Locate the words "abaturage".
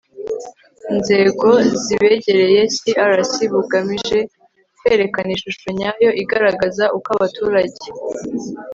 7.15-7.85